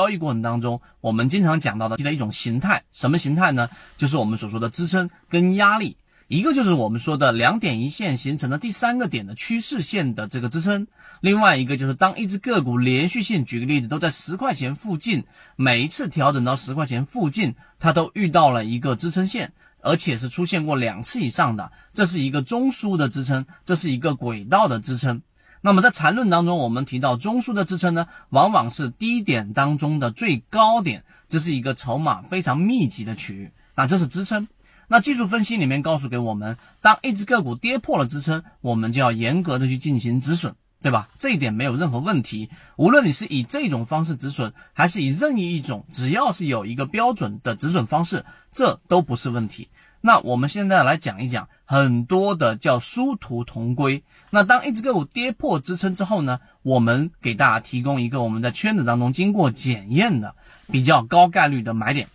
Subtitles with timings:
[0.00, 3.68] 交易过程当中，我们经常讲到的的一种形态，什么形态呢？
[3.98, 5.98] 就是我们所说的支撑跟压力。
[6.26, 10.86] 一个就是我们说的两点一线形成的第三个点的趋势线的这个支撑，
[11.20, 15.24] 另外一个就是当一只个股连续性，举个例子，都在十块钱附近，
[15.56, 25.20] 每一次调整到十块钱附近，它都遇到了一个支撑线，而且是出现过两次以上的，这是一个中枢的支撑，这是一个轨道的支撑。
[25.62, 34.48] 那么在缠论当中，我们提到中枢的支撑呢，往往是低点当中的最高点，这是一个筹码非常密集的区域，那这是支撑。
[34.88, 41.10] 那技术分析里面告诉给我们，当一只个股跌破了支撑，我们就要严格的去进行止损，对吧？
[41.18, 42.50] 这一点没有任何问题。
[42.76, 49.68] 无论你是以这种方式止损，还是以任意一种，只要是有一个标准的止损方式，这都不是问题。
[50.00, 54.02] 那我们现在来讲一讲很多的叫殊途同归。
[54.30, 60.34] 那当一只个股跌破支撑之后呢，我们给大家提供一个我们在圈子当中经过检验的
[60.72, 62.08] 比较高概率的买点。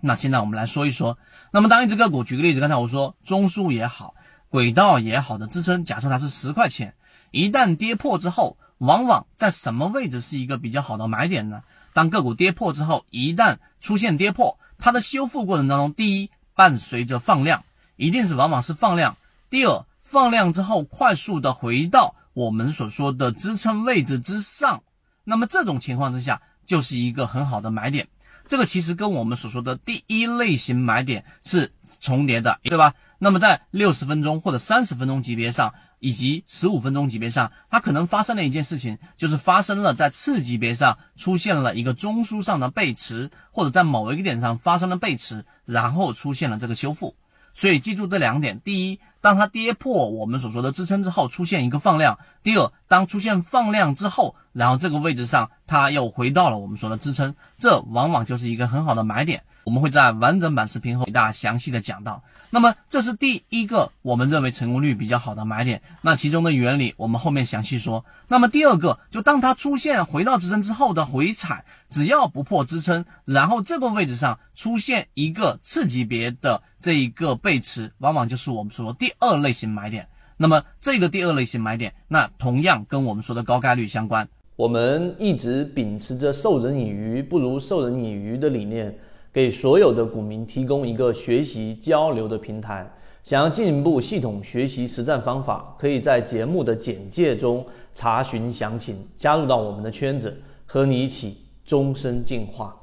[0.00, 1.18] 那现在我们来说一说，
[1.52, 4.16] 那么当一只个股，举个例子，刚才我说中枢也好，
[4.48, 6.94] 轨道也好的支撑，假设它是十块钱，
[7.30, 11.62] 一旦跌破之后，往往在什么位置是一个比较好的买点呢？
[11.92, 17.62] 当个股跌破之后，一旦出现跌破，它的修复过程当中，第一伴随着放量，
[18.00, 19.12] 一定是往往是放量；
[19.48, 19.84] 第二。
[20.02, 24.82] 放量之后，快速的回到我们所说的支撑位置之上，
[25.22, 28.08] 那么这种情况之下，就是一个很好的买点。
[28.48, 32.94] 这个其实跟我们所说的第一类型买点是重叠的，对吧？
[33.20, 47.14] 那么在六十分钟或者三十分钟级别上，以及十五分钟级别上，它可能发生了一件事情，就是发生了在次级别上出现了一个中枢上的背驰，或者在某一个点上发生了背驰，然后出现了这个修复。
[47.54, 59.42] 所以记住这两点：第一，当它跌破我们所说的支撑之后，出现一个放量；第二，当出现放量之后，然后这个位置上它又回到了我们说的支撑，这往往就是一个很好的买点。
[59.64, 62.22] 我们会在完整版视频后给大家详细的讲到。
[62.52, 65.82] 那么这是第一个我们认为成功率比较好的买点。
[66.02, 68.04] 那其中的原理我们后面详细说。
[68.26, 80.08] 那么第二个，就当它出现回到支撑之后的回踩，只要不破支撑，然后这个位置上出现一个次级别的这一个背驰，往往就是我们说的第二类型买点。
[80.36, 84.28] 那么这个第二类型买点，那同样跟我们说的高概率相关。
[84.56, 88.92] 我们一直秉持着授人以鱼不如授人以渔的理念。
[89.32, 92.90] 给所有的股民提供一个学习交流的平台。
[93.22, 97.64] 想要进一步系统学习实战方法，可以在节目的简介中
[97.94, 102.74] 查询详情，加入到我们的圈子，和你一起终身进化。